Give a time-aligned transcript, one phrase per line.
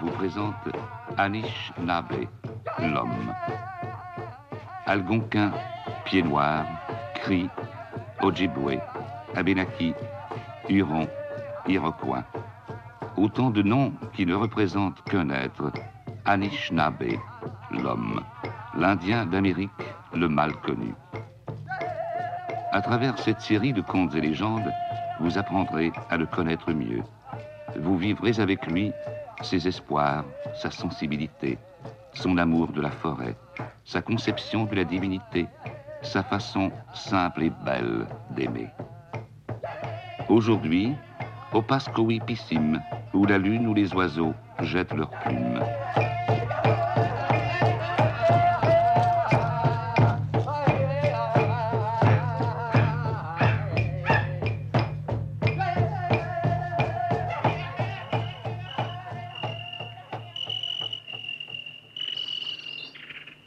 [0.00, 0.56] Vous présente
[1.18, 2.26] Anish Nabe,
[2.80, 3.32] l'homme.
[4.86, 5.52] Algonquin,
[6.04, 6.64] pied noir,
[7.14, 7.48] Cri,
[8.22, 8.80] Ojibwe,
[9.36, 9.94] Abenaki,
[10.68, 11.06] Huron,
[11.68, 12.24] Iroquois.
[13.16, 15.70] Autant de noms qui ne représentent qu'un être,
[16.24, 17.12] Anishinaabe,
[17.70, 18.20] l'homme,
[18.76, 19.70] l'Indien d'Amérique,
[20.12, 20.92] le mal connu.
[22.72, 24.72] À travers cette série de contes et légendes,
[25.20, 27.02] vous apprendrez à le connaître mieux.
[27.78, 28.92] Vous vivrez avec lui
[29.42, 31.58] ses espoirs, sa sensibilité,
[32.14, 33.36] son amour de la forêt,
[33.84, 35.48] sa conception de la divinité,
[36.02, 38.68] sa façon simple et belle d'aimer.
[40.28, 40.94] Aujourd'hui,
[41.52, 42.80] au Pascoui Pissim,
[43.12, 45.60] où la lune ou les oiseaux jettent leurs plumes.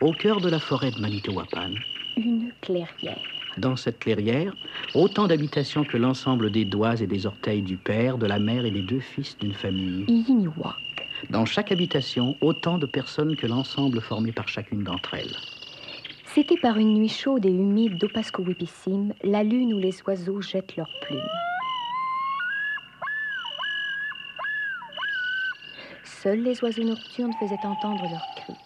[0.05, 1.71] Au cœur de la forêt de Manitowapan,
[2.15, 3.17] Une clairière.
[3.57, 4.53] dans cette clairière,
[4.93, 8.69] autant d'habitations que l'ensemble des doigts et des orteils du père, de la mère et
[8.69, 10.05] des deux fils d'une famille.
[10.07, 10.75] Inuak.
[11.31, 15.37] Dans chaque habitation, autant de personnes que l'ensemble formé par chacune d'entre elles.
[16.35, 20.99] C'était par une nuit chaude et humide d'Opascowipissim, la lune où les oiseaux jettent leurs
[21.01, 21.17] plumes.
[26.03, 28.64] Seuls les oiseaux nocturnes faisaient entendre leurs cris.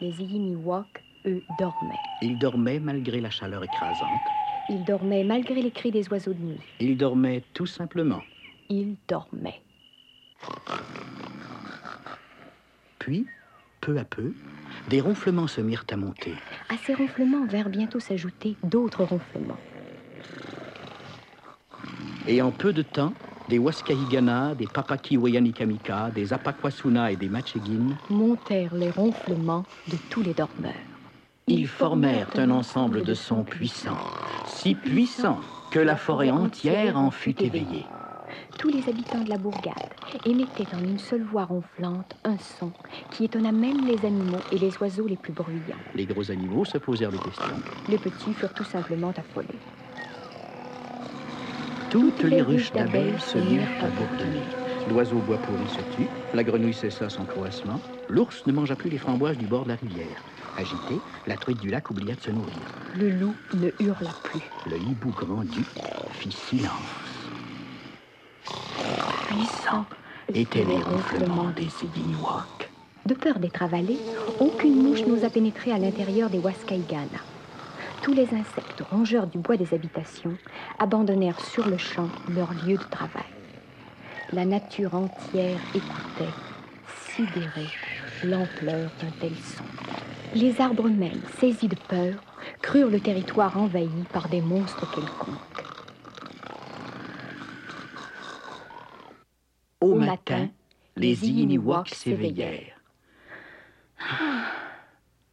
[0.00, 2.00] Les Inuak, eux, dormaient.
[2.22, 4.10] Ils dormaient malgré la chaleur écrasante.
[4.70, 6.60] Ils dormaient malgré les cris des oiseaux de nuit.
[6.80, 8.22] Ils dormaient tout simplement.
[8.70, 9.60] Ils dormaient.
[12.98, 13.26] Puis,
[13.82, 14.32] peu à peu,
[14.88, 16.32] des ronflements se mirent à monter.
[16.70, 19.58] À ces ronflements vinrent bientôt s'ajouter d'autres ronflements.
[22.26, 23.12] Et en peu de temps,
[23.50, 30.34] des Waskahigana, des Papakiwayanikamika, des Apakwasuna et des Machegin, Montèrent les ronflements de tous les
[30.34, 30.72] dormeurs.
[31.48, 33.98] ils formèrent un ensemble de sons puissants,
[34.46, 35.40] si puissants
[35.72, 37.84] que la forêt entière en fut éveillée.
[38.56, 39.74] Tous les habitants de la bourgade
[40.24, 42.70] émettaient en une seule voix ronflante un son
[43.10, 45.82] qui étonna même les animaux et les oiseaux les plus bruyants.
[45.96, 47.60] Les gros animaux se posèrent des questions.
[47.88, 49.58] Les petits furent tout simplement affolés.
[51.90, 54.44] Toutes les ruches d'abeilles se mirent à bourdonner.
[54.88, 58.98] L'oiseau bois pourri se tut, la grenouille cessa son croassement, l'ours ne mangea plus les
[58.98, 60.22] framboises du bord de la rivière.
[60.56, 62.54] Agitée, la truite du lac oublia de se nourrir.
[62.96, 64.40] Le loup ne hurla plus.
[64.66, 65.66] Le hibou grand duc
[66.12, 66.70] fit silence.
[69.26, 69.84] Puissant
[70.32, 72.70] Étaient les ronflements des Inuak.
[73.06, 73.96] De peur d'être avalé,
[74.38, 77.18] aucune mouche n'osa pénétrer à l'intérieur des Waskaigana.
[78.02, 80.36] Tous les insectes rongeurs du bois des habitations
[80.78, 83.24] abandonnèrent sur le champ leur lieu de travail.
[84.32, 86.34] La nature entière écoutait,
[87.14, 87.68] sidérée,
[88.24, 89.64] l'ampleur d'un tel son.
[90.34, 92.14] Les arbres mêmes, saisis de peur,
[92.62, 95.36] crurent le territoire envahi par des monstres quelconques.
[99.80, 100.48] Au Au matin, matin,
[100.96, 102.80] les Inuak s'éveillèrent.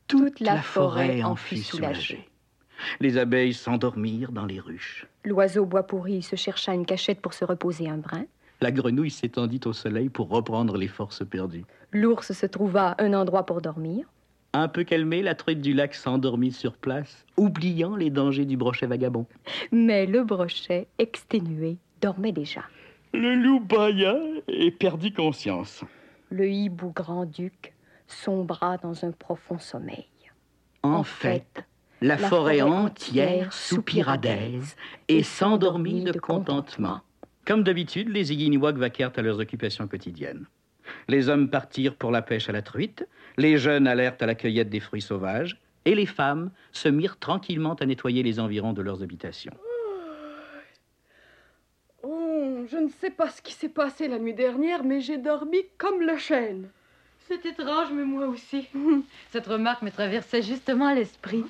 [0.08, 2.28] Toute la forêt en fut soulagée.
[3.00, 5.08] Les abeilles s'endormirent dans les ruches.
[5.24, 8.26] L'oiseau bois pourri se chercha une cachette pour se reposer un brin.
[8.62, 11.66] La grenouille s'étendit au soleil pour reprendre les forces perdues.
[11.92, 14.08] L'ours se trouva un endroit pour dormir.
[14.54, 18.88] Un peu calmée, la truite du lac s'endormit sur place, oubliant les dangers du brochet
[18.88, 19.28] vagabond.
[19.72, 22.64] Mais le brochet, exténué, dormait déjà.
[23.14, 25.84] Le loup bâilla et perdit conscience.
[26.30, 27.74] Le hibou grand-duc
[28.08, 30.08] sombra dans un profond sommeil.
[30.84, 31.67] En fait,
[32.02, 34.76] la, forêt entière soupira d'aise
[35.08, 37.02] et s'endormit de contentement.
[37.46, 40.46] Comme d'habitude, les Inuak vaquèrent à leurs occupations quotidiennes.
[41.08, 43.08] Les hommes partirent pour la pêche à la truite,
[43.38, 47.76] les jeunes allèrent à la cueillette des fruits sauvages, et les femmes se mirent tranquillement
[47.76, 49.54] à nettoyer les environs de leurs habitations.
[52.04, 55.60] Oh, je ne sais pas ce qui s'est passé la nuit dernière, mais j'ai dormi
[55.78, 56.70] comme le chêne.
[57.28, 58.68] C'est étrange, mais moi aussi.
[59.32, 61.44] Cette remarque me traversait justement à l'esprit.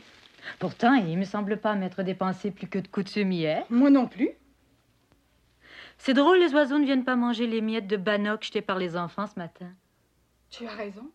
[0.59, 3.65] Pourtant, il me semble pas m'être dépensé plus que de coutume hier.
[3.69, 4.31] Moi non plus.
[5.97, 8.95] C'est drôle, les oiseaux ne viennent pas manger les miettes de bannock jetées par les
[8.95, 9.71] enfants ce matin.
[10.49, 11.09] Tu as raison.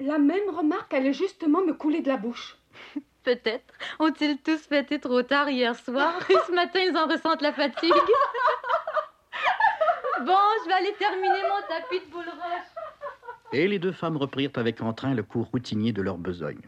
[0.00, 2.56] La même remarque allait justement me couler de la bouche.
[3.22, 3.74] Peut-être.
[4.00, 6.18] Ont-ils tous fêté trop tard hier soir?
[6.28, 7.92] Et ce matin, ils en ressentent la fatigue
[10.26, 12.72] Bon, je vais aller terminer mon tapis de boule roche.
[13.52, 16.60] Et les deux femmes reprirent avec entrain le cours routinier de leur besogne.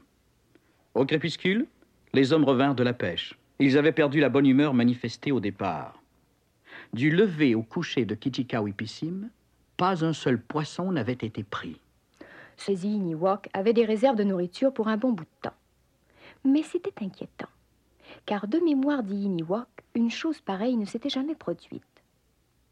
[0.94, 1.66] Au crépuscule,
[2.14, 3.34] les hommes revinrent de la pêche.
[3.58, 6.00] Ils avaient perdu la bonne humeur manifestée au départ.
[6.92, 9.28] Du lever au coucher de Kijikawipissim,
[9.76, 11.80] pas un seul poisson n'avait été pris.
[12.56, 15.56] Ces Inuits avaient des réserves de nourriture pour un bon bout de temps.
[16.44, 17.48] Mais c'était inquiétant,
[18.26, 21.82] car de mémoire d'Inuits, une chose pareille ne s'était jamais produite.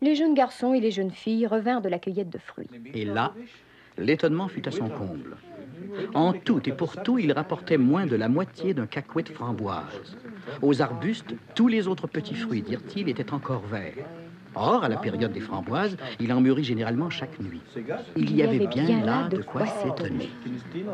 [0.00, 2.68] Les jeunes garçons et les jeunes filles revinrent de la cueillette de fruits.
[2.94, 3.34] Et là,
[3.98, 5.36] l'étonnement fut à son comble.
[6.14, 10.16] En tout et pour tout, il rapportait moins de la moitié d'un cacouet de framboise.
[10.62, 14.06] Aux arbustes, tous les autres petits fruits, dirent-ils, étaient encore verts.
[14.54, 17.62] Or, à la période des framboises, il en mûrit généralement chaque nuit.
[18.16, 20.30] Il y avait bien là de quoi s'étonner.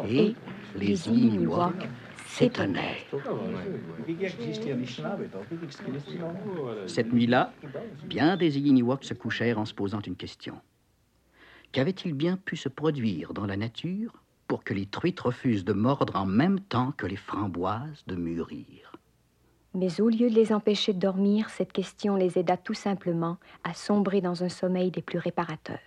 [0.08, 0.34] Et
[0.76, 1.50] les Inuits
[2.26, 3.06] s'étonnaient.
[6.86, 7.52] Cette nuit-là,
[8.04, 10.54] bien des Inuits se couchèrent en se posant une question.
[11.72, 14.12] Qu'avait-il bien pu se produire dans la nature
[14.46, 18.92] pour que les truites refusent de mordre en même temps que les framboises de mûrir?
[19.74, 23.74] Mais au lieu de les empêcher de dormir, cette question les aida tout simplement à
[23.74, 25.78] sombrer dans un sommeil des plus réparateurs.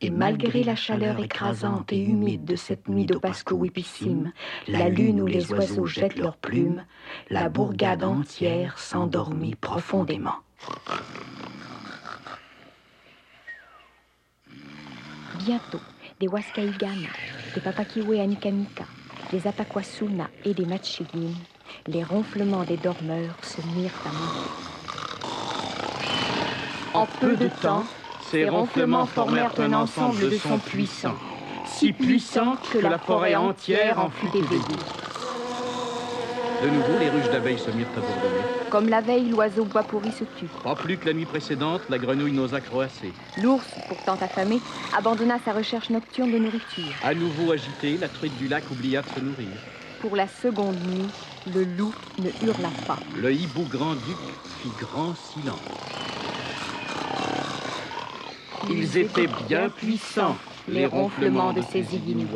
[0.00, 4.32] Et malgré la chaleur écrasante et humide de cette nuit d'Opasco-Wipissime,
[4.68, 6.84] la lune où les oiseaux jettent leurs plumes,
[7.30, 10.36] la bourgade entière s'endormit profondément.
[15.38, 15.80] Bientôt,
[16.20, 17.10] des Waskaigana,
[17.54, 18.84] des Papakiwe Anukamika,
[19.30, 21.32] des Apakwasuna et des Machigin,
[21.86, 24.68] les ronflements des dormeurs se mirent à mourir.
[26.94, 27.84] En peu de temps,
[28.30, 31.14] ces ronflements formèrent un ensemble de sons puissants,
[31.66, 34.82] si puissants que la forêt entière en fut éveillée.
[36.64, 38.57] De nouveau, les ruches d'abeilles se mirent à bourdonner.
[38.70, 40.46] Comme la veille, l'oiseau bois pourri se tut.
[40.62, 43.12] Pas plus que la nuit précédente, la grenouille n'osa croasser.
[43.42, 44.60] L'ours, pourtant affamé,
[44.96, 46.92] abandonna sa recherche nocturne de nourriture.
[47.02, 49.48] À nouveau agitée, la truite du lac oublia de se nourrir.
[50.00, 51.06] Pour la seconde nuit,
[51.54, 52.98] le loup ne hurla pas.
[53.16, 54.16] Le hibou grand-duc
[54.60, 55.58] fit grand silence.
[58.68, 60.36] Ils étaient bien puissants,
[60.68, 62.26] les ronflements de ces Inuits.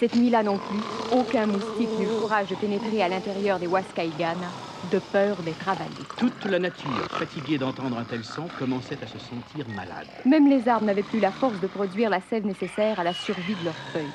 [0.00, 0.80] Cette nuit-là non plus,
[1.12, 4.48] aucun moustique n'eut le courage de pénétrer à l'intérieur des Waskaigana,
[4.90, 5.90] de peur d'être avalé.
[6.16, 10.06] Toute la nature, fatiguée d'entendre un tel son, commençait à se sentir malade.
[10.24, 13.54] Même les arbres n'avaient plus la force de produire la sève nécessaire à la survie
[13.56, 14.08] de leurs feuilles.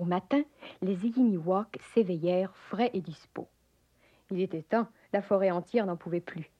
[0.00, 0.42] Au matin,
[0.82, 3.46] les Inuits s'éveillèrent frais et dispos.
[4.32, 6.50] Il était temps, la forêt entière n'en pouvait plus.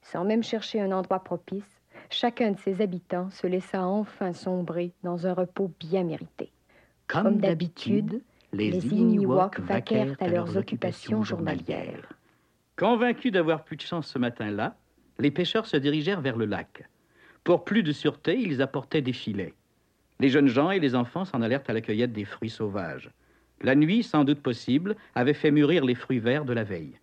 [0.00, 1.80] Sans même chercher un endroit propice,
[2.10, 6.50] chacun de ses habitants se laissa enfin sombrer dans un repos bien mérité.
[7.06, 8.22] Comme d'habitude,
[8.52, 9.26] les Inuits
[9.58, 12.12] vaquèrent à leurs occupations journalières.
[12.76, 14.76] Convaincus d'avoir plus de chance ce matin-là,
[15.18, 16.88] les pêcheurs se dirigèrent vers le lac.
[17.44, 19.54] Pour plus de sûreté, ils apportaient des filets.
[20.20, 23.10] Les jeunes gens et les enfants s'en allèrent à la cueillette des fruits sauvages.
[23.60, 26.98] La nuit, sans doute possible, avait fait mûrir les fruits verts de la veille.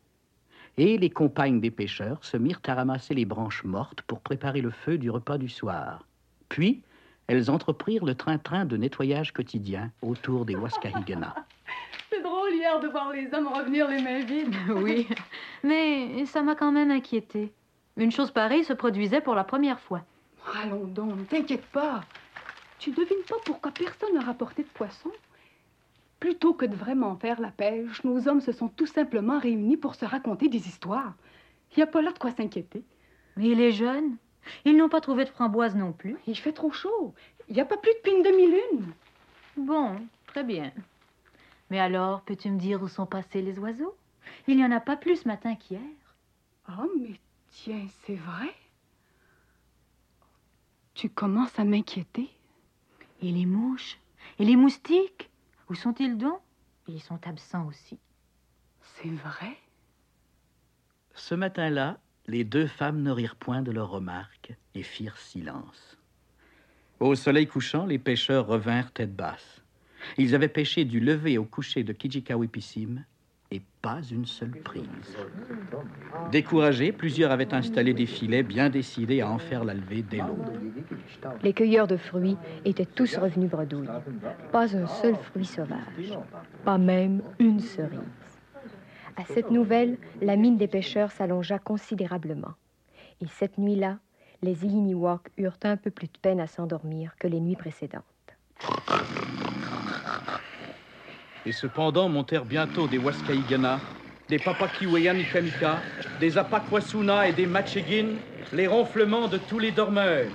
[0.78, 4.72] Et les compagnes des pêcheurs se mirent à ramasser les branches mortes pour préparer le
[4.72, 6.08] feu du repas du soir.
[6.50, 6.82] Puis,
[7.28, 11.36] elles entreprirent le train-train de nettoyage quotidien autour des Waskahigana.
[12.10, 14.56] C'est drôle hier de voir les hommes revenir les mains vides.
[14.76, 15.08] Oui,
[15.64, 17.54] mais ça m'a quand même inquiété.
[17.98, 20.02] Une chose pareille se produisait pour la première fois.
[20.62, 22.02] Allons donc, ne t'inquiète pas.
[22.80, 25.12] Tu devines pas pourquoi personne n'a rapporté de poisson
[26.22, 29.96] Plutôt que de vraiment faire la pêche, nos hommes se sont tout simplement réunis pour
[29.96, 31.16] se raconter des histoires.
[31.72, 32.84] Il n'y a pas là de quoi s'inquiéter.
[33.38, 34.18] Mais les jeunes
[34.64, 36.18] Ils n'ont pas trouvé de framboise non plus.
[36.28, 37.16] Il fait trop chaud.
[37.50, 38.94] Il n'y a pas plus depuis une demi-lune.
[39.58, 39.96] Bon,
[40.28, 40.72] très bien.
[41.72, 43.96] Mais alors, peux-tu me dire où sont passés les oiseaux?
[44.48, 45.82] Il n'y en a pas plus ce matin qu'hier.
[46.68, 48.54] Ah, mais tiens, c'est vrai.
[50.94, 52.30] Tu commences à m'inquiéter.
[53.24, 53.98] Et les mouches?
[54.38, 55.31] Et les moustiques?
[55.72, 56.42] Où sont-ils donc?
[56.90, 57.98] Ils sont absents aussi.
[58.82, 59.56] C'est vrai?
[61.16, 61.98] Ce matin-là,
[62.28, 65.98] les deux femmes ne rirent point de leurs remarques et firent silence.
[67.00, 69.62] Au soleil couchant, les pêcheurs revinrent tête basse.
[70.18, 73.06] Ils avaient pêché du lever au coucher de Kijikawipissim
[73.52, 74.86] et pas une seule prise.
[76.32, 80.52] Découragés, plusieurs avaient installé des filets bien décidés à en faire la levée dès l'aube.
[81.44, 83.90] Les cueilleurs de fruits étaient tous revenus bredouilles.
[84.52, 86.18] Pas un seul fruit sauvage.
[86.64, 88.00] Pas même une cerise.
[89.18, 92.54] À cette nouvelle, la mine des pêcheurs s'allongea considérablement.
[93.20, 94.00] Et cette nuit-là,
[94.42, 98.04] les Inuits eurent un peu plus de peine à s'endormir que les nuits précédentes.
[101.44, 103.80] Et cependant montèrent bientôt des Waskaigana,
[104.30, 105.82] des Papakiweanikamika,
[106.20, 108.10] des Apakwasuna et des Machegin,
[108.54, 110.28] les ronflements de tous les dormeurs.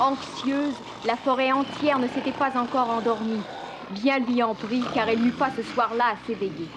[0.00, 0.74] Anxieuse,
[1.04, 3.42] la forêt entière ne s'était pas encore endormie.
[4.02, 6.68] Bien lui en prit, car elle n'eut pas ce soir-là à s'éveiller.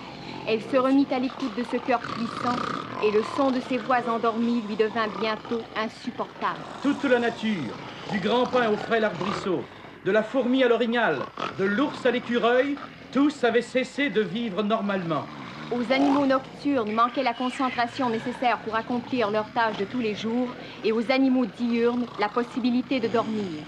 [0.48, 2.56] Elle se remit à l'écoute de ce cœur puissant
[3.04, 6.60] et le son de ses voix endormies lui devint bientôt insupportable.
[6.84, 7.76] Toute la nature,
[8.12, 9.64] du grand pin au frêle arbrisseau,
[10.06, 11.18] de la fourmi à l'orignal,
[11.58, 12.78] de l'ours à l'écureuil,
[13.12, 15.24] tous avaient cessé de vivre normalement.
[15.72, 20.48] Aux animaux nocturnes manquait la concentration nécessaire pour accomplir leurs tâches de tous les jours
[20.84, 23.64] et aux animaux diurnes la possibilité de dormir.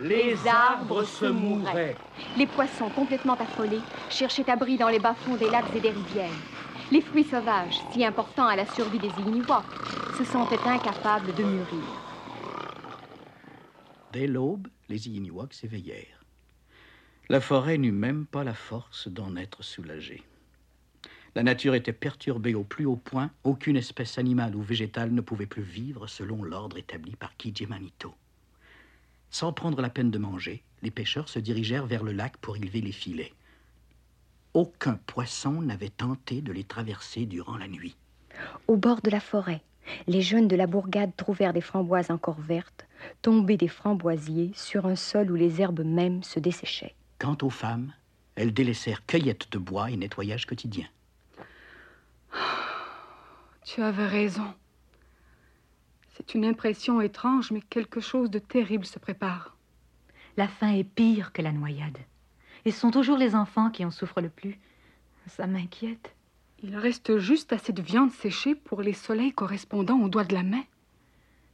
[0.00, 1.96] Les, arbres se mouraient.
[2.36, 6.30] Les poissons, complètement affolés, cherchaient abri dans les bas-fonds des lacs et des rivières.
[6.90, 9.44] Les fruits sauvages, si importants à la survie des Inuits,
[10.16, 11.82] se sentaient incapables de mûrir.
[14.12, 16.24] Dès l'aube, les Inuits s'éveillèrent.
[17.28, 20.22] La forêt n'eut même pas la force d'en être soulagée.
[21.34, 23.30] La nature était perturbée au plus haut point.
[23.44, 28.14] Aucune espèce animale ou végétale ne pouvait plus vivre selon l'ordre établi par Kijimanito.
[29.30, 32.80] Sans prendre la peine de manger, les pêcheurs se dirigèrent vers le lac pour élever
[32.80, 33.34] les filets.
[34.54, 37.94] Aucun poisson n'avait tenté de les traverser durant la nuit.
[38.66, 39.62] Au bord de la forêt,
[40.06, 42.86] les jeunes de la bourgade trouvèrent des framboises encore vertes,
[43.22, 46.94] tombées des framboisiers sur un sol où les herbes mêmes se desséchaient.
[47.18, 47.92] Quant aux femmes,
[48.36, 50.86] elles délaissèrent cueillette de bois et nettoyage quotidien.
[53.64, 54.54] Tu avais raison.
[56.16, 59.56] C'est une impression étrange, mais quelque chose de terrible se prépare.
[60.38, 61.98] La faim est pire que la noyade.
[62.64, 64.58] Et ce sont toujours les enfants qui en souffrent le plus.
[65.26, 66.14] Ça m'inquiète.
[66.62, 70.42] Il reste juste assez de viande séchée pour les soleils correspondant aux doigts de la
[70.42, 70.64] main.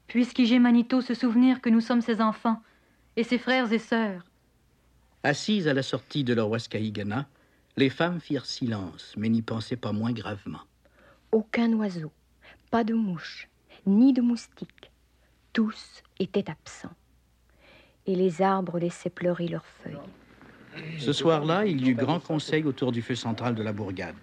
[0.07, 2.63] Puisqu'il Manito se souvenir que nous sommes ses enfants
[3.17, 4.25] et ses frères et sœurs.
[5.23, 7.27] Assises à la sortie de leur Waskaïgana,
[7.77, 10.61] les femmes firent silence, mais n'y pensaient pas moins gravement.
[11.33, 12.13] Aucun oiseau,
[12.71, 13.49] pas de mouche,
[13.87, 14.91] ni de moustiques.
[15.53, 16.95] Tous étaient absents.
[18.07, 19.97] Et les arbres laissaient pleurer leurs feuilles.
[20.99, 24.15] Ce soir-là, il y eut grand conseil autour du feu central de la bourgade.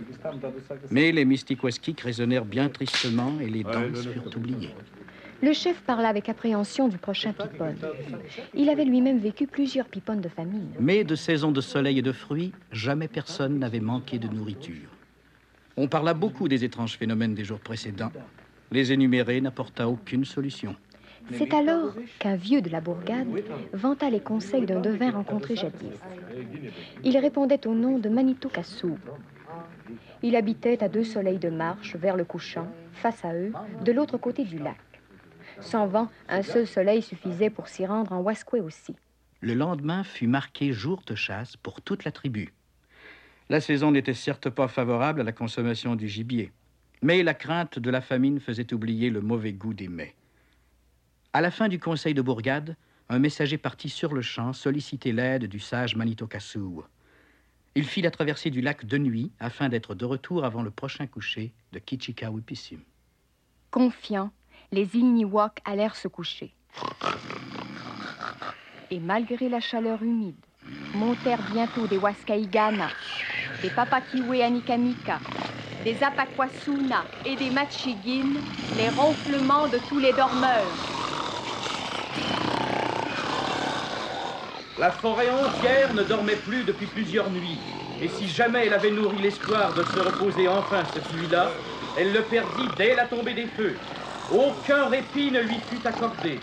[0.90, 4.76] Mais les Mystiquaskik résonnèrent bien tristement et les danses furent oubliées.
[5.44, 7.74] Le chef parla avec appréhension du prochain pipon.
[8.54, 10.70] Il avait lui-même vécu plusieurs pipones de famine.
[10.80, 14.90] Mais de saison de soleil et de fruits, jamais personne n'avait manqué de nourriture.
[15.78, 18.12] On parla beaucoup des étranges phénomènes des jours précédents.
[18.72, 20.76] Les énumérer n'apporta aucune solution.
[21.34, 23.28] C'est alors qu'un vieux de la bourgade
[23.74, 26.00] vanta les conseils d'un devin rencontré jadis.
[27.04, 28.98] Il répondait au nom de Manito Kassou.
[30.24, 34.18] Il habitait à deux soleils de marche vers le couchant, face à eux, de l'autre
[34.18, 34.78] côté du lac.
[35.60, 38.96] Sans vent, un seul soleil suffisait pour s'y rendre en Wasqué aussi.
[39.42, 42.54] Le lendemain fut marqué jour de chasse pour toute la tribu.
[43.50, 46.52] La saison n'était certes pas favorable à la consommation du gibier,
[47.02, 50.16] mais la crainte de la famine faisait oublier le mauvais goût des mets.
[51.34, 52.76] À la fin du conseil de bourgade,
[53.08, 56.84] un messager partit sur le champ solliciter l'aide du sage Manitokassou.
[57.74, 61.08] Il fit la traversée du lac de nuit afin d'être de retour avant le prochain
[61.08, 62.80] coucher de Kichikawipissim.
[63.70, 64.32] Confiants,
[64.74, 66.54] les Inuits allèrent se coucher.
[68.90, 70.36] Et malgré la chaleur humide,
[70.94, 72.90] montèrent bientôt des Waskaigana,
[73.62, 75.22] des Papakiwe Anikamika,
[75.86, 78.34] des Apakwasuna et des Machigin,
[78.76, 81.01] les ronflements de tous les dormeurs.
[84.82, 87.60] La forêt entière ne dormait plus depuis plusieurs nuits.
[88.02, 91.52] Et si jamais elle avait nourri l'espoir de se reposer enfin cette nuit-là,
[92.00, 93.76] elle le perdit dès la tombée des feux.
[94.34, 96.40] Aucun répit ne lui fut accordé.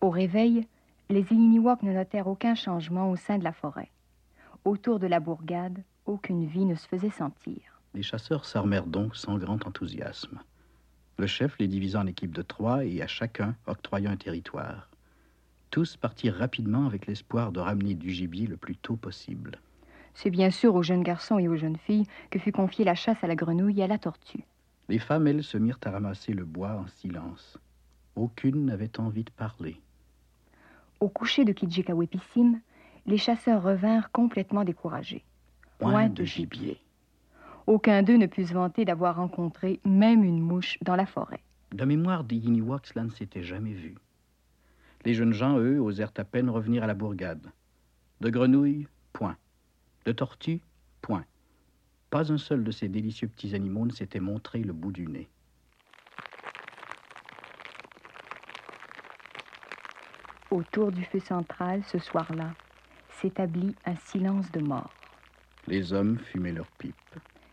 [0.00, 0.68] Au réveil,
[1.10, 3.90] les Inuits ne notèrent aucun changement au sein de la forêt.
[4.64, 7.58] Autour de la bourgade, aucune vie ne se faisait sentir.
[7.92, 10.38] Les chasseurs s'armèrent donc sans grand enthousiasme.
[11.18, 14.88] Le chef les divisa en équipes de trois et à chacun octroya un territoire.
[15.70, 19.58] Tous partirent rapidement avec l'espoir de ramener du gibier le plus tôt possible.
[20.14, 23.22] C'est bien sûr aux jeunes garçons et aux jeunes filles que fut confiée la chasse
[23.22, 24.44] à la grenouille et à la tortue.
[24.88, 27.58] Les femmes, elles, se mirent à ramasser le bois en silence.
[28.14, 29.80] Aucune n'avait envie de parler.
[31.00, 32.60] Au coucher de Kijikawepissim,
[33.06, 35.24] les chasseurs revinrent complètement découragés.
[35.78, 36.80] Point de gibier.
[37.68, 41.42] Aucun d'eux ne put se vanter d'avoir rencontré même une mouche dans la forêt.
[41.70, 43.94] De mémoire des Inuits, cela ne s'était jamais vu.
[45.04, 47.46] Les jeunes gens, eux, osèrent à peine revenir à la bourgade.
[48.22, 49.36] De grenouilles, point.
[50.06, 50.62] De tortues,
[51.02, 51.26] point.
[52.08, 55.28] Pas un seul de ces délicieux petits animaux ne s'était montré le bout du nez.
[60.50, 62.54] Autour du feu central, ce soir-là,
[63.10, 64.94] s'établit un silence de mort.
[65.66, 66.94] Les hommes fumaient leurs pipes.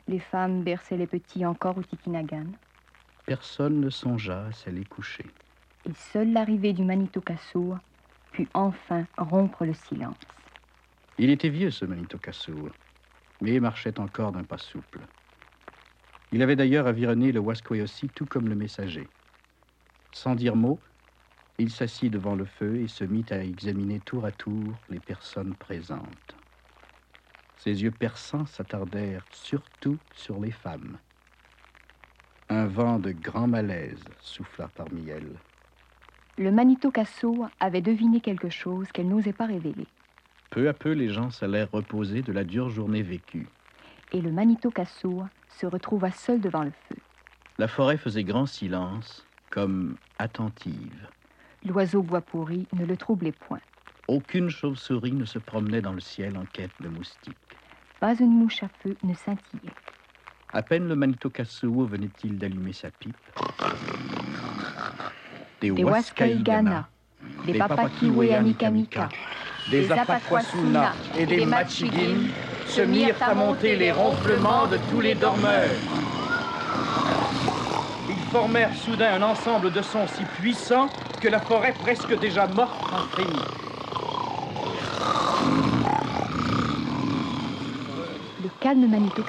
[0.07, 2.45] Les femmes berçaient les petits encore au Tikinagan.
[3.25, 5.25] Personne ne songea à s'aller coucher.
[5.85, 7.77] Et seule l'arrivée du Manito Kassour
[8.31, 10.15] put enfin rompre le silence.
[11.17, 12.69] Il était vieux, ce Manito Kassour,
[13.41, 14.99] mais marchait encore d'un pas souple.
[16.31, 19.07] Il avait d'ailleurs avironné le Wasquoyossi tout comme le messager.
[20.11, 20.79] Sans dire mot,
[21.57, 25.55] il s'assit devant le feu et se mit à examiner tour à tour les personnes
[25.55, 26.34] présentes.
[27.57, 30.97] Ses yeux perçants s'attardèrent surtout sur les femmes.
[32.49, 35.35] Un vent de grand malaise souffla parmi elles.
[36.37, 39.87] Le Manito Casso avait deviné quelque chose qu'elle n'osait pas révéler.
[40.51, 43.47] Peu à peu, les gens s'allèrent reposer de la dure journée vécue.
[44.11, 46.95] Et le Manito Casso se retrouva seul devant le feu.
[47.57, 51.07] La forêt faisait grand silence, comme attentive.
[51.65, 53.61] L'oiseau bois pourri ne le troublait point.
[54.07, 57.35] Aucune chauve-souris ne se promenait dans le ciel en quête de moustiques.
[57.99, 59.73] Pas une mouche à feu ne scintillait.
[60.53, 63.15] À peine le Manito Kasuo venait-il d'allumer sa pipe.
[65.61, 66.87] Des Waskaigana,
[67.45, 69.09] des Papakiweanikamika,
[69.71, 72.29] des Apakwasuna et des Machigin
[72.67, 75.69] se mirent à monter les ronflements de tous les dormeurs.
[78.09, 80.89] Ils formèrent soudain un ensemble de sons si puissants
[81.21, 83.64] que la forêt presque déjà morte en frémit.
[88.65, 89.21] Calme Manito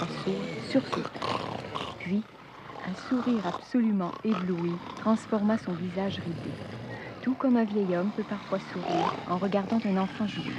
[0.70, 1.20] sursauta.
[1.98, 2.24] Puis,
[2.86, 6.54] un sourire absolument ébloui transforma son visage ridé.
[7.20, 10.54] Tout comme un vieil homme peut parfois sourire en regardant un enfant jouer.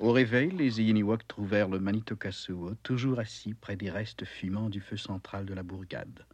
[0.00, 4.80] Au réveil, les Iiniwak trouvèrent le Manito Kasuo toujours assis près des restes fumants du
[4.80, 6.26] feu central de la bourgade.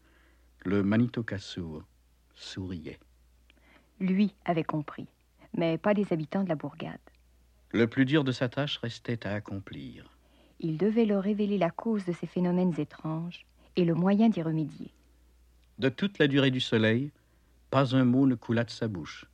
[0.64, 1.83] Le Manito Kasuo
[2.35, 2.99] souriait.
[4.01, 5.07] Lui avait compris,
[5.55, 6.99] mais pas les habitants de la bourgade.
[7.72, 10.11] Le plus dur de sa tâche restait à accomplir.
[10.59, 14.90] Il devait leur révéler la cause de ces phénomènes étranges et le moyen d'y remédier.
[15.78, 17.12] De toute la durée du soleil,
[17.70, 19.24] pas un mot ne coula de sa bouche.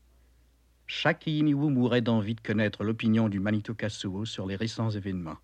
[0.86, 5.38] Chaque Iniwu mourait d'envie de connaître l'opinion du Manito Kasuo sur les récents événements.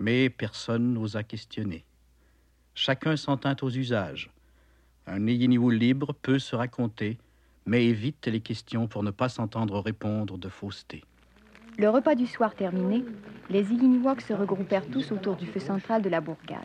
[0.00, 1.84] Mais personne n'osa questionner.
[2.74, 4.30] Chacun s'en tint aux usages.
[5.06, 7.18] Un Iniwu libre peut se raconter,
[7.66, 11.04] mais évite les questions pour ne pas s'entendre répondre de fausseté.
[11.76, 13.04] Le repas du soir terminé,
[13.50, 16.64] les Illiniwaks se regroupèrent tous autour du feu central de la bourgade,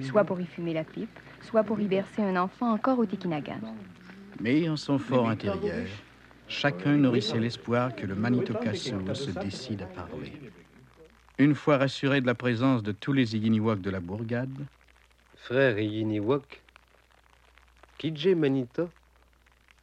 [0.00, 3.60] soit pour y fumer la pipe, soit pour y bercer un enfant encore au Tekinagan.
[4.40, 5.86] Mais en son fort intérieur,
[6.48, 10.32] chacun nourrissait l'espoir que le Manito Kasuo se décide à parler.
[11.38, 14.66] Une fois rassuré de la présence de tous les Illiniwaks de la bourgade,
[15.36, 16.62] Frère Yiniwok,
[17.98, 18.88] Kidje Manito,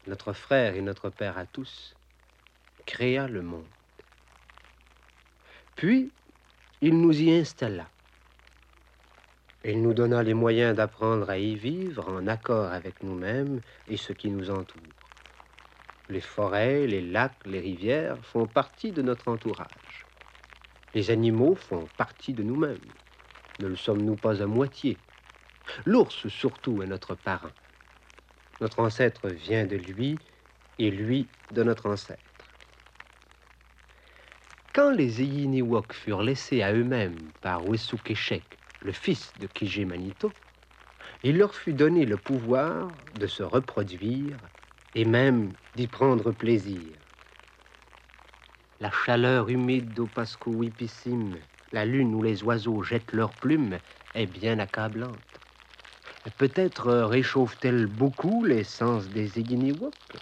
[0.08, 1.96] notre frère et notre père à tous,
[2.86, 3.64] créa le monde.
[5.76, 6.10] Puis,
[6.82, 7.90] il nous y installa.
[9.66, 13.60] Il nous donna les moyens d'apprendre à y vivre en accord avec nous-mêmes
[13.90, 14.82] et ce qui nous entoure.
[16.10, 20.06] Les forêts, les lacs, les rivières font partie de notre entourage.
[20.94, 22.78] Les animaux font partie de nous-mêmes.
[23.60, 24.98] Ne le sommes-nous pas à moitié?
[25.86, 27.52] L'ours surtout est notre parent.
[28.62, 30.18] Notre ancêtre vient de lui
[30.80, 32.25] et lui de notre ancêtre.
[34.76, 40.34] Quand les Eyiniwok furent laissés à eux-mêmes par Wesukeshek, le fils de Kije Manito,
[41.24, 44.38] il leur fut donné le pouvoir de se reproduire
[44.94, 46.98] et même d'y prendre plaisir.
[48.82, 51.38] La chaleur humide d'Opasco Wipissim,
[51.72, 53.80] la lune où les oiseaux jettent leurs plumes,
[54.14, 55.40] est bien accablante.
[56.38, 60.18] Peut-être réchauffe-t-elle beaucoup les sens des Eyiniwok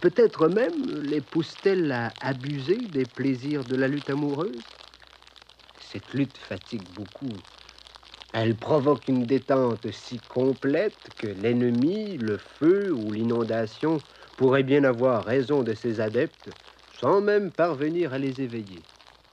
[0.00, 4.62] Peut-être même les pousse-t-elle à abuser des plaisirs de la lutte amoureuse?
[5.78, 7.42] Cette lutte fatigue beaucoup.
[8.32, 14.02] Elle provoque une détente si complète que l'ennemi, le feu ou l'inondation
[14.36, 16.50] pourraient bien avoir raison de ses adeptes
[16.92, 18.88] sans même parvenir à les éveiller.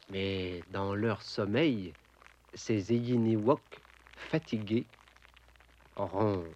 [0.10, 1.96] Mais dans leur sommeil,
[2.54, 3.84] ces Eyiniwok,
[4.16, 4.88] fatigués,
[5.96, 6.56] ronflent.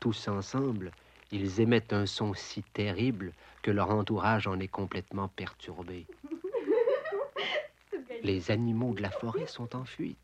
[0.00, 0.92] Tous ensemble,
[1.32, 6.06] ils émettent un son si terrible que leur entourage en est complètement perturbé.
[8.22, 10.18] Les animaux de la forêt sont en fuite.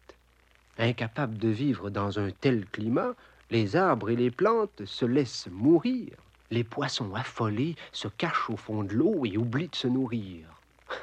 [0.79, 3.14] Incapables de vivre dans un tel climat,
[3.51, 6.11] les arbres et les plantes se laissent mourir.
[6.51, 10.47] Les poissons affolés se cachent au fond de l'eau et oublient de se nourrir.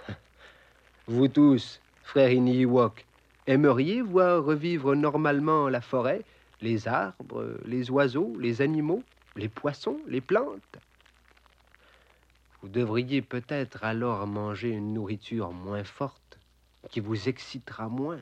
[1.07, 3.05] Vous tous, frères Iniwok,
[3.47, 6.21] aimeriez voir revivre normalement la forêt,
[6.61, 9.03] les arbres, les oiseaux, les animaux,
[9.35, 10.79] les poissons, les plantes
[12.61, 16.39] Vous devriez peut-être alors manger une nourriture moins forte,
[16.89, 18.21] qui vous excitera moins.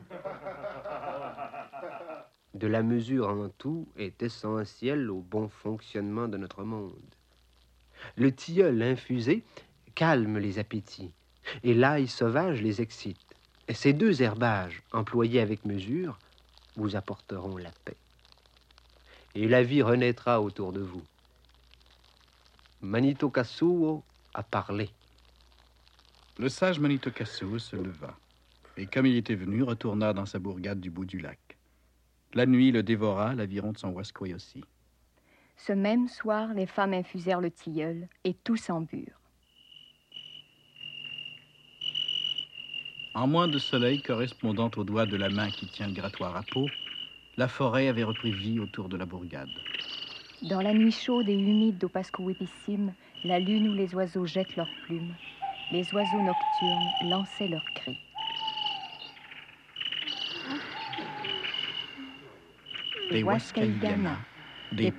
[2.54, 6.92] De la mesure en tout est essentielle au bon fonctionnement de notre monde.
[8.16, 9.44] Le tilleul infusé,
[9.94, 11.12] calme les appétits,
[11.62, 13.18] et l'ail sauvage les excite.
[13.72, 16.18] Ces deux herbages, employés avec mesure,
[16.76, 17.96] vous apporteront la paix.
[19.34, 21.02] Et la vie renaîtra autour de vous.
[22.80, 24.90] Manito Kasuo a parlé.
[26.38, 28.16] Le sage Manito Kasuo se leva,
[28.76, 31.38] et comme il était venu, retourna dans sa bourgade du bout du lac.
[32.34, 34.64] La nuit le dévora, l'aviron de son aussi.
[35.56, 39.20] Ce même soir, les femmes infusèrent le tilleul, et tous en burent.
[43.14, 46.42] En moins de soleil correspondant au doigt de la main qui tient le grattoir à
[46.42, 46.66] peau,
[47.36, 49.48] la forêt avait repris vie autour de la bourgade.
[50.42, 52.92] Dans la nuit chaude et humide d'Opascoépissime,
[53.24, 55.14] la lune où les oiseaux jettent leurs plumes,
[55.72, 57.96] les oiseaux nocturnes lançaient leurs cris.
[63.10, 64.18] Des Waskaigana,
[64.72, 64.92] des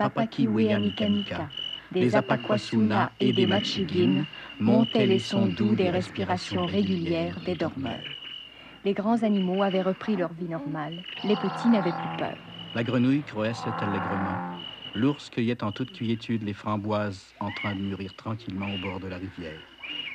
[1.91, 4.25] des Apakwasuna et des Machigin
[4.59, 8.14] montaient les sons doux des respirations régulières des dormeurs.
[8.85, 11.01] Les grands animaux avaient repris leur vie normale.
[11.23, 12.37] Les petits n'avaient plus peur.
[12.75, 14.59] La grenouille croissait allègrement.
[14.93, 19.07] L'ours cueillait en toute quiétude les framboises en train de mûrir tranquillement au bord de
[19.07, 19.59] la rivière.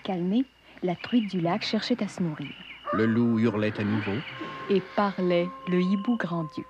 [0.04, 0.44] Calmée,
[0.84, 2.52] la truite du lac cherchait à se nourrir.
[2.92, 4.16] Le loup hurlait à nouveau.
[4.70, 6.64] Et parlait le hibou grand-dieu.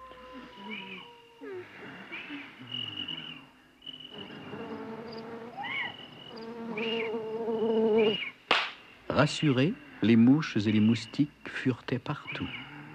[9.11, 12.47] Rassurés, les mouches et les moustiques furetaient partout.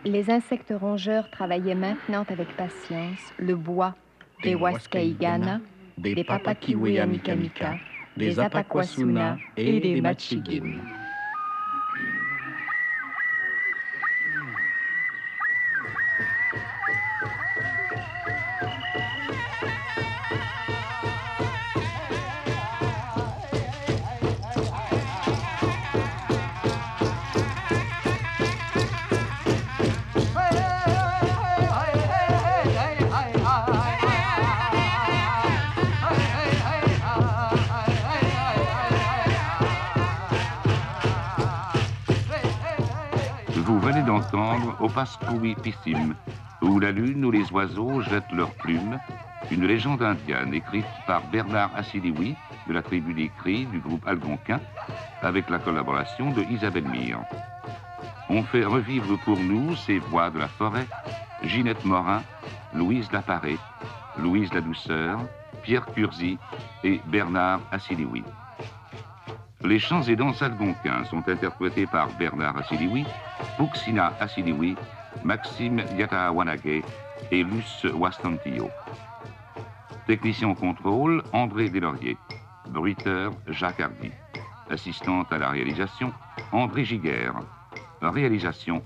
[0.06, 3.96] Les insectes rongeurs travaillaient maintenant avec patience le bois
[4.44, 5.62] des Waskaigana,
[5.98, 7.78] des Papakiweanikamika,
[8.15, 10.80] des Apakwasuna et des Machigin.
[44.06, 46.13] D'entendre Opascoui-Pissim,
[46.62, 49.00] où la lune ou les oiseaux jettent leurs plumes,
[49.50, 52.36] une légende indienne écrite par Bernard Assiliwi
[52.68, 53.32] de la tribu des
[53.65, 54.60] du groupe Algonquin,
[55.24, 57.24] avec la collaboration de Isabelle Mire.
[58.30, 60.86] On fait revivre pour nous ces voix de la forêt,
[61.41, 62.22] Ginette Morin,
[62.74, 63.58] Louise Laparé,
[64.20, 65.20] Louise La Douceur,
[65.63, 66.38] Pierre Curzi
[66.84, 68.24] et Bernard Assiliwi.
[69.65, 73.04] Les chants et danses algonquins sont interprétés par Bernard Assiliwi,
[73.58, 74.75] Puxina Assiliwi,
[75.23, 76.84] Maxime Yatawanage
[77.32, 78.69] et Luce Wastantillo.
[80.06, 82.17] Technicien au contrôle, André Deslauriers.
[82.69, 84.12] Bruiteur, Jacques Hardy.
[84.69, 86.13] Assistante à la réalisation,
[86.51, 87.34] André Giguère.
[88.04, 88.84] Réalisation,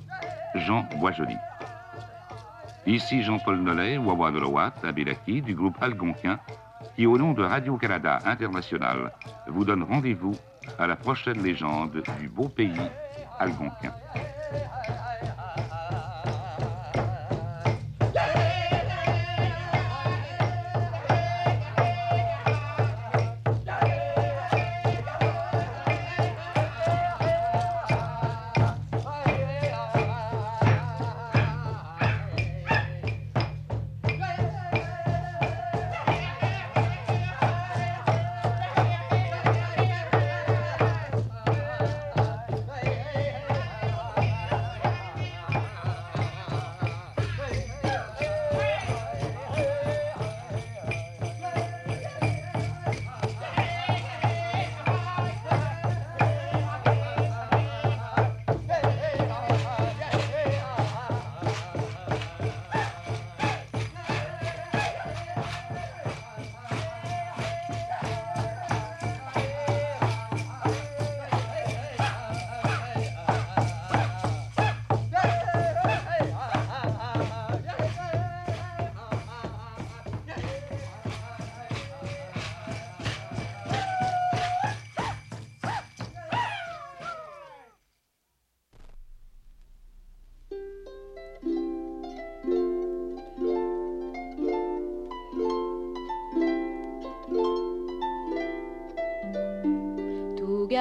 [0.55, 1.35] Jean Boisjoli.
[2.85, 6.39] Ici Jean-Paul Nollet, Wawa de Bélaki, du groupe Algonquin,
[6.95, 9.11] qui, au nom de Radio-Canada International,
[9.47, 10.35] vous donne rendez-vous
[10.77, 12.95] à la prochaine légende du beau pays
[13.37, 13.93] algonquin.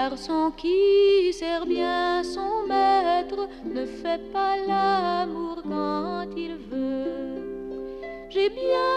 [0.03, 7.99] Garçon qui sert bien son maître ne fait pas l'amour quand il veut.
[8.31, 8.95] J'ai bien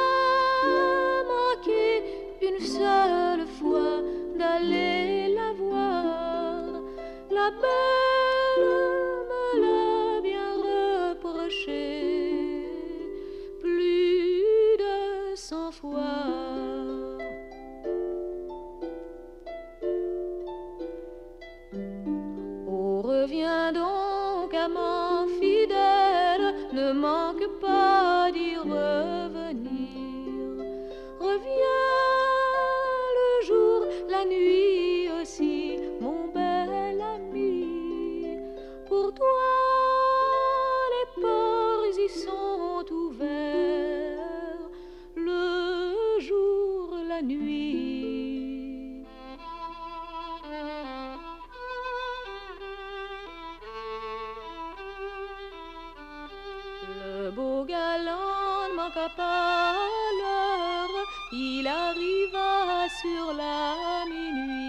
[1.34, 1.88] manqué
[2.50, 3.96] une seule fois
[4.38, 6.02] d'aller la voir.
[63.02, 64.61] Si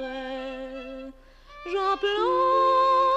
[1.66, 3.09] j'en planterais,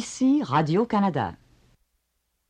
[0.00, 1.36] Ici Radio-Canada.